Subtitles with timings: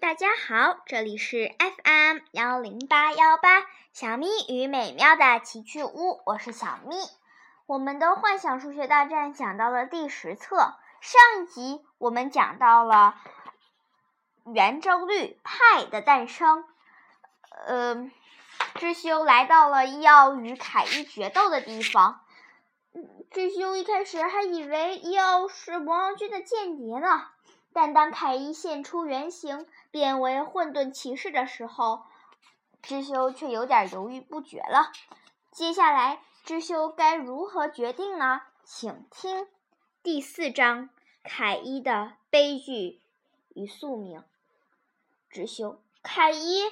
[0.00, 6.96] 大家好，这里是 FM 幺零八幺八小咪与美妙的奇趣屋，我是小咪。
[7.66, 13.16] 我们的幻想数学大战讲到了第十册，上一集我们讲到了
[14.46, 16.64] 圆周率派的诞生。
[17.66, 18.08] 呃，
[18.76, 22.20] 智修来到了要与凯伊决斗的地方。
[23.32, 27.26] 智修一开始还以为伊奥是魔王军的间谍呢。
[27.72, 32.04] 但当凯伊现出原形，变为混沌骑士的时候，
[32.82, 34.92] 知修却有点犹豫不决了。
[35.50, 38.42] 接下来，知修该如何决定呢？
[38.64, 39.48] 请听
[40.02, 40.90] 第四章：
[41.22, 43.00] 凯伊的悲剧
[43.54, 44.24] 与宿命。
[45.30, 46.62] 知修，凯伊，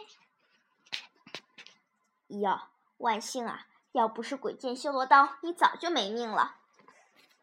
[2.28, 3.66] 呀，万幸啊！
[3.92, 6.56] 要不是鬼剑修罗刀，你早就没命了。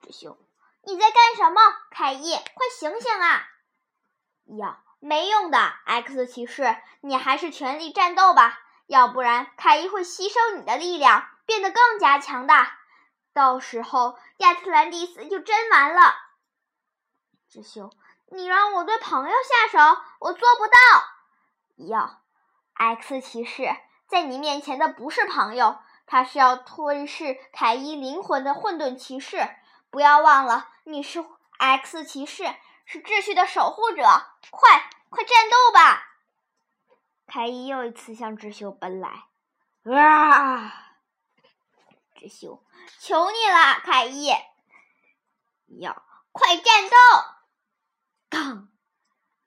[0.02, 0.38] 知修。
[0.86, 2.34] 你在干什么，凯伊？
[2.34, 3.48] 快醒醒啊！
[4.58, 12.80] 呀，没用的，X 骑士，你还是全力战斗吧，要不然凯伊会吸收你的力量，变得更加强大，
[13.34, 16.16] 到时候亚特兰蒂斯就真完了。
[17.48, 17.90] 智修，
[18.30, 19.36] 你让我对朋友
[19.72, 20.74] 下手，我做不到。
[21.88, 22.20] 呀
[22.74, 23.74] ，X 骑士，
[24.10, 29.48] 在你面前的不是朋友，他是要吞噬凯伊灵魂的混沌骑士。
[29.90, 31.24] 不要忘了，你是
[31.60, 32.44] X 骑士，
[32.86, 34.04] 是秩序的守护者。
[34.52, 36.04] 快，快战斗吧！
[37.26, 39.28] 凯伊又一次向智修奔来。
[39.86, 40.98] 啊！
[42.16, 42.66] 智修，
[43.00, 44.30] 求你了，凯伊！
[45.80, 46.04] 要
[46.34, 46.96] 快战斗！
[48.30, 48.70] 刚，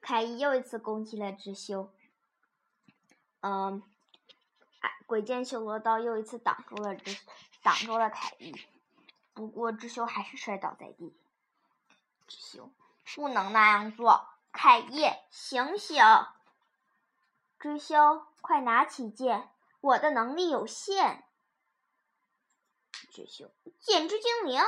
[0.01, 1.93] 凯伊又一次攻击了智修。
[3.41, 3.83] 嗯，
[5.05, 7.19] 鬼剑修罗刀又一次挡住了智，
[7.63, 8.55] 挡住了凯伊。
[9.35, 11.15] 不过，智修还是摔倒在地。
[12.27, 12.71] 智修
[13.15, 16.03] 不能那样做，凯伊，醒醒！
[17.59, 21.25] 智修，快拿起剑，我的能力有限。
[23.11, 24.61] 智修，剑之精灵，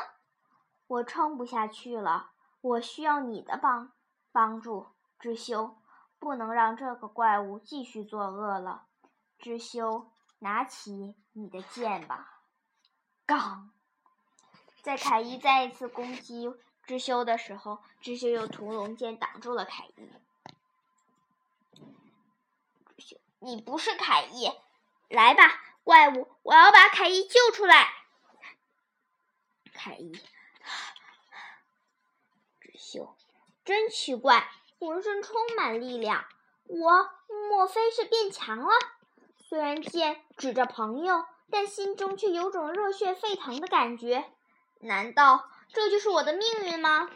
[0.87, 3.93] 我撑不下去了，我需要你的帮
[4.33, 4.89] 帮助。
[5.19, 5.77] 智修，
[6.19, 8.87] 不能让这个怪物继续作恶了。
[9.39, 12.43] 智修，拿起你的剑吧。
[13.27, 13.73] 刚。
[14.81, 16.49] 在凯伊再一次攻击
[16.89, 20.09] 智修的时候，智修用屠龙剑挡住了凯伊。
[23.41, 24.51] 你不是凯伊，
[25.11, 26.27] 来吧，怪物！
[26.43, 27.93] 我要把凯伊救出来。
[29.75, 30.13] 凯伊，
[32.59, 33.15] 智修，
[33.67, 36.25] 真奇怪，浑身充满力量，
[36.65, 37.11] 我
[37.51, 38.73] 莫非是变强了？
[39.37, 44.33] 虽然剑指着朋友，但心中却有种热血沸腾的感觉。
[44.81, 47.11] 难道这就是我的命运吗？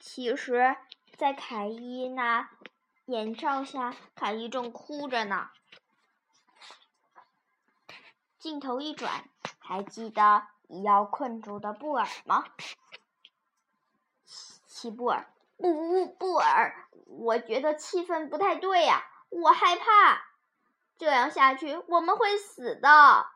[0.00, 0.76] 其实，
[1.16, 2.50] 在凯伊那
[3.06, 5.50] 眼罩下，凯伊正哭着呢。
[8.38, 9.28] 镜头一转，
[9.58, 10.46] 还记得
[10.82, 12.44] 要困住的布尔吗？
[14.66, 20.22] 齐布尔，布布布尔，我觉得气氛不太对呀，我害怕，
[20.98, 23.26] 这样下去我们会死的。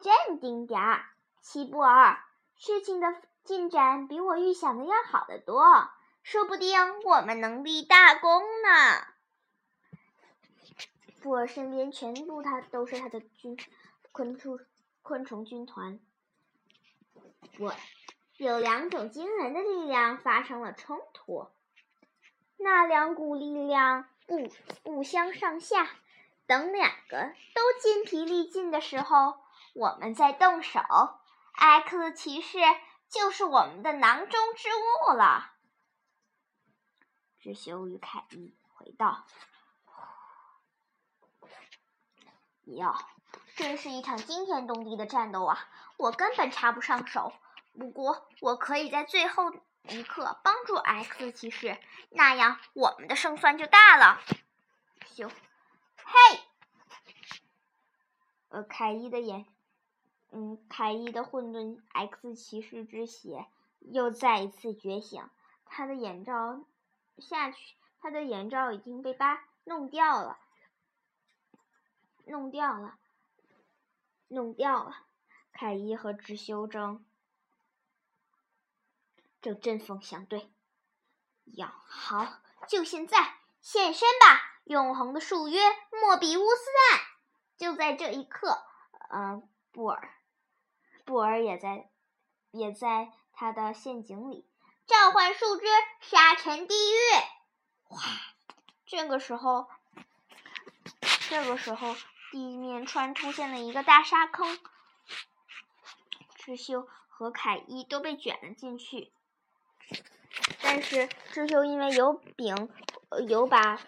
[0.00, 1.06] 镇定点儿，
[1.40, 2.24] 齐布尔。
[2.56, 3.08] 事情的
[3.44, 5.90] 进展比我预想的要好得多，
[6.22, 9.06] 说不定我们能立大功呢。
[11.24, 13.56] 我身边全部他都是他的军
[14.12, 14.58] 昆虫
[15.02, 16.00] 昆虫军团。
[17.58, 17.74] 我
[18.36, 21.48] 有两种惊人的力量发生了冲突，
[22.56, 24.48] 那两股力量不
[24.82, 25.90] 不相上下，
[26.46, 29.34] 等两个都筋疲力尽的时候，
[29.74, 30.80] 我们再动手。
[31.54, 32.58] X 骑士
[33.12, 35.52] 就是我们的囊中之物了。
[37.38, 39.26] 智修与凯伊回道
[42.64, 42.96] ：“哟，
[43.54, 45.68] 真是一场惊天动地的战斗啊！
[45.98, 47.34] 我根本插不上手。
[47.78, 49.52] 不过，我可以在最后
[49.88, 51.78] 一刻帮助 X 骑士，
[52.10, 54.22] 那样我们的胜算就大了。”
[55.14, 55.28] 修，
[55.96, 56.40] 嘿，
[58.48, 59.46] 呃，凯伊的眼。
[60.34, 63.46] 嗯，凯伊的混沌 X 骑士之血
[63.80, 65.22] 又再一次觉醒，
[65.66, 66.64] 他的眼罩
[67.18, 70.38] 下去，他的眼罩已经被扒弄掉了，
[72.24, 72.98] 弄掉了，
[74.28, 75.04] 弄掉了。
[75.52, 77.04] 凯伊和智修正
[79.42, 80.50] 正针锋相对，
[81.44, 87.04] 要好，就现在现身吧，永恒的树约莫比乌斯带，
[87.58, 88.64] 就在这一刻，
[89.10, 90.14] 嗯，布尔。
[91.12, 91.90] 布尔也在，
[92.52, 94.48] 也在他的陷阱里。
[94.86, 95.66] 召唤树枝，
[96.00, 96.96] 沙尘地狱！
[97.82, 98.00] 哗！
[98.86, 99.68] 这个时候，
[101.28, 101.94] 这个时候
[102.30, 104.58] 地面突然出现了一个大沙坑，
[106.36, 109.12] 智秀和凯伊都被卷了进去。
[110.62, 112.70] 但是智秀因为有柄，
[113.28, 113.78] 有把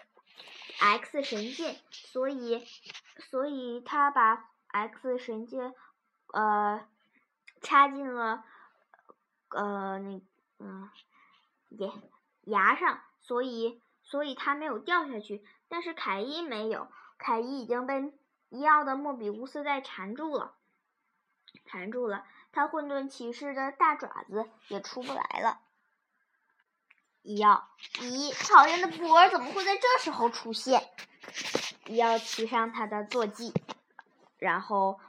[0.79, 2.67] X 神剑，所以
[3.31, 5.73] 所以他把 X 神剑
[6.31, 6.87] 呃
[7.65, 8.45] 插进了
[9.49, 10.21] 呃那
[10.59, 10.89] 嗯
[11.69, 11.91] 牙
[12.43, 15.43] 牙上，所以所以他没有掉下去。
[15.67, 18.13] 但是凯伊没有，凯伊已经被
[18.49, 20.55] 伊奥的莫比乌斯带缠住了，
[21.65, 25.59] 缠住了，他混沌骑士的大爪子也出不来了。
[27.23, 30.87] 伊奥，咦，讨厌的博尔怎么会在这时候出现？
[31.87, 33.51] 伊奥骑上他的坐骑，
[34.37, 34.99] 然后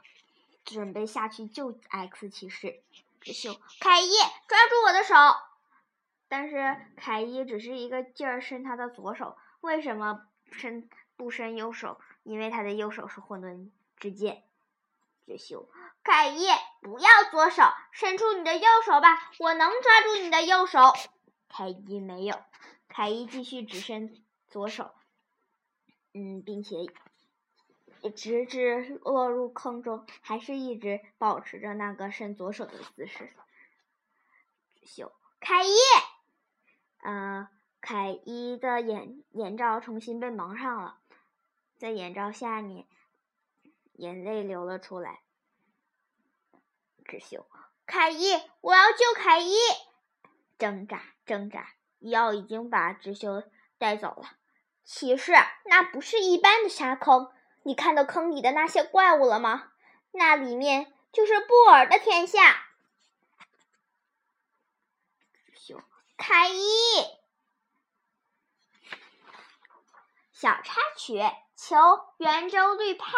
[0.75, 2.81] 准备下去救 X 骑士。
[3.21, 4.11] 只秀，凯伊，
[4.47, 5.15] 抓住我的手！
[6.27, 11.99] 但是凯伊只是一个劲儿伸他的左手，为什么伸不伸右手？
[12.23, 14.43] 因为他的右手是混沌之剑。
[15.25, 15.69] 只秀，
[16.03, 16.47] 凯伊，
[16.81, 20.93] 不要左手，伸出你的右手吧，我能抓住你的右手。
[21.49, 22.39] 凯伊没有，
[22.87, 24.91] 凯伊继续只伸左手，
[26.13, 26.75] 嗯，并且
[28.15, 33.29] 直至落入坑中，还是一直保持着那个伸左手的姿势。
[34.83, 35.75] 秀，凯伊，
[37.03, 37.47] 嗯，
[37.81, 40.99] 凯伊的眼眼罩重新被蒙上了，
[41.77, 42.85] 在眼罩下面，
[43.93, 45.19] 眼泪流了出来。
[47.05, 47.45] 智秀，
[47.85, 49.55] 凯伊，我要救凯伊。
[50.57, 53.43] 挣扎，挣扎，伊奥已经把智秀
[53.77, 54.37] 带走了。
[54.83, 55.33] 骑士，
[55.65, 57.29] 那不是一般的沙坑，
[57.67, 59.73] 你看到坑里的那些怪物了吗？
[60.11, 62.65] 那里面就是布尔的天下。
[65.35, 65.81] 智秀，
[66.15, 66.61] 凯伊，
[70.31, 71.21] 小插曲，
[71.57, 71.75] 求
[72.19, 73.09] 圆周率派。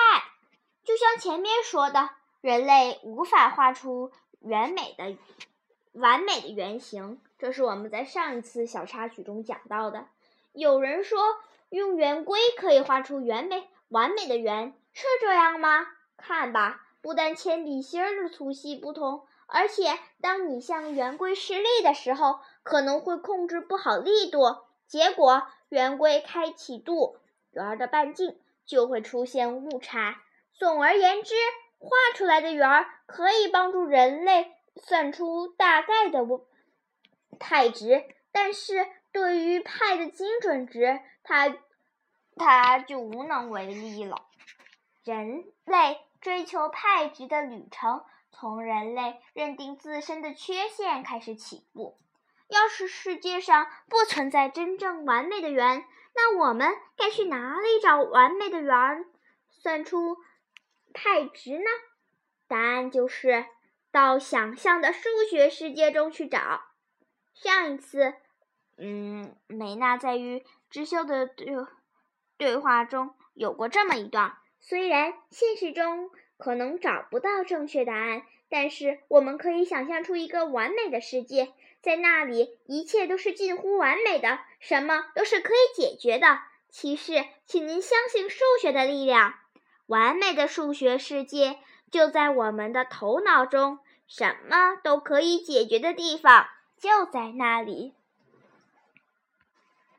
[0.83, 2.09] 就像前面说的，
[2.41, 5.15] 人类无法画出完美的。
[5.91, 10.07] 完美的圆形，这是我们在上一次小插曲中讲到的。
[10.53, 11.19] 有人说
[11.69, 15.86] 用圆规可以画出圆美完美的圆，是这样吗？
[16.18, 24.57] 看吧，不但铅笔芯儿的粗细不同，而且当你向圆规施力的时候，可能会控制不好力度，
[24.88, 27.18] 结果圆规开启度，
[27.51, 30.21] 圆的半径就会出现误差。
[30.53, 31.35] 总而言之，
[31.77, 34.56] 画出来的圆可以帮助人类。
[34.81, 36.25] 算出大概的
[37.38, 41.50] 派值，但是对于派的精准值，它
[42.39, 44.25] 他就无能为力了。
[45.03, 52.00] 人类追求派值的旅程，从人类认定自身的缺陷开始起步。
[52.47, 59.06] 要是世界上不存在真正完美的圆，那我们该去哪里找完美的圆，
[59.50, 60.18] 算出
[60.94, 61.69] 派值呢？
[62.47, 63.45] 答案就是。
[63.92, 66.62] 到想象的数学世界中去找。
[67.33, 68.13] 上一次，
[68.77, 71.47] 嗯，美娜在与知秀的对
[72.39, 86.39] 对话中有过这么一段：虽然现实中可能找不到正确答案，但是我们可以想象出一个完美的世界，在那里一切都是近乎完美的，什么都是可以解决的。
[86.69, 89.33] 骑士，请您相信数学的力量，
[89.87, 91.59] 完美的数学世界。
[91.92, 96.47] 就在我们的头脑中，什么都可以解决的地方
[96.78, 97.94] 就在那里。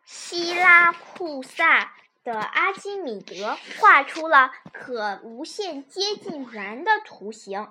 [0.05, 1.93] 希拉库萨
[2.25, 7.69] 的阿基米德画出了可无限接近圆的图形。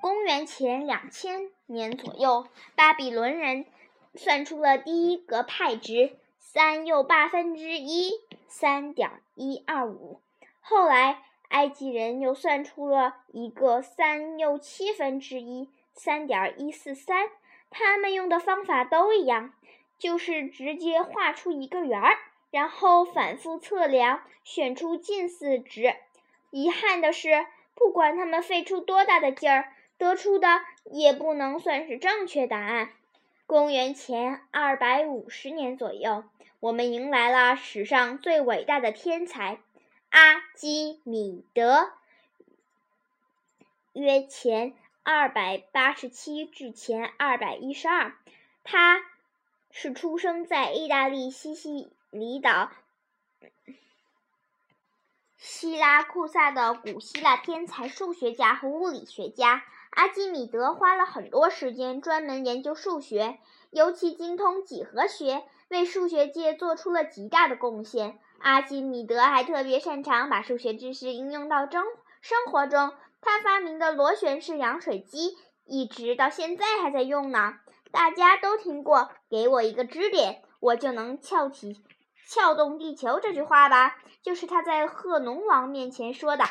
[0.00, 3.66] 公元前两千年左右，巴比伦人
[4.14, 8.12] 算出了第一个派值三又八分之一，
[8.48, 10.20] 三点一二五。
[10.60, 11.22] 后来。
[11.50, 17.28] 埃及人又算出了一个三又七分之一，三点一四三。
[17.70, 19.52] 他们用的方法都一样，
[19.98, 22.16] 就是直接画出一个圆儿，
[22.50, 25.94] 然后反复测量，选出近似值。
[26.50, 32.90] 遗憾的是，不管他们费出多大的劲儿，得出的也不能算是正确答案。
[33.46, 36.24] 公元前二百五十年左右，
[36.60, 39.58] 我们迎来了史上最伟大的天才。
[40.10, 41.92] 阿基米德，
[43.92, 48.14] 约前二百八十七至前二百一十二，
[48.64, 49.00] 他
[49.70, 52.70] 是出生在意大利西西离岛
[55.38, 59.62] 希拉库萨的古希腊天才数学家和物理学家。
[59.90, 63.38] 阿基米德花了很多时间专门研究数学，
[63.70, 68.18] 尤其精通几何学，为数学界做出了极大的贡献。
[68.40, 71.84] 阿基米德还特别擅长把数学知识应用到生
[72.20, 72.92] 生活中。
[73.20, 77.54] 他发明的螺旋式扬水机一直到现在还在用呢。
[77.92, 81.82] 大家都听过“给我一个支点，我就能撬起
[82.26, 83.98] 撬动地球”这句话吧？
[84.22, 86.44] 就是他在贺农王面前说的。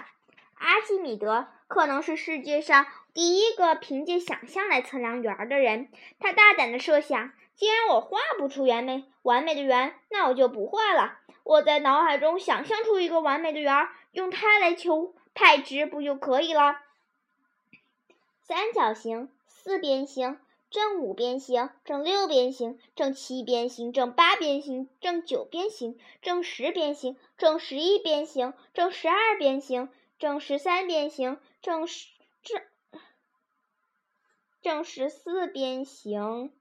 [0.55, 5.89] 阿基米德可能是世界上第一个凭借想象来测量圆的人。
[6.19, 11.19] 他大胆地设想：既然我画不出完美完美的圆，那我就不画了。
[11.43, 16.77] 我在脑海中想象出一个完美的圆，用它来求派值，不就可以了？
[18.41, 32.07] 三角形、四边形、正五边形、正六边形、正七边形、正八边形、正九边形、正十边形、正十一边形、正十二边形、正十三边形、正十
[32.43, 32.61] 正
[34.61, 36.53] 正十四边形。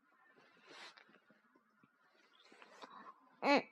[3.41, 3.65] 嗯。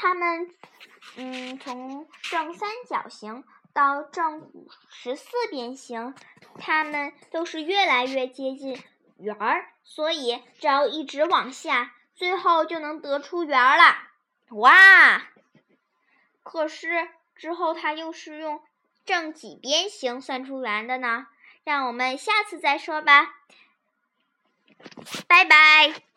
[0.00, 0.54] 它们，
[1.16, 4.52] 嗯，从正三角形到正
[4.90, 6.14] 十四边形，
[6.56, 8.80] 它们都是越来越接近
[9.18, 13.96] 圆儿，所以只要一直往下，最后就能得出圆儿了。
[14.50, 15.22] 哇！
[16.42, 18.62] 可是之后它又是用
[19.04, 21.26] 正几边形算出圆的呢？
[21.64, 23.34] 让我们下次再说吧。
[25.26, 26.07] 拜拜。